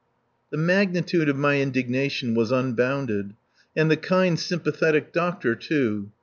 [0.49, 3.35] The magnitude of my indignation was unbounded.
[3.75, 6.11] And the kind, sympathetic doctor, too.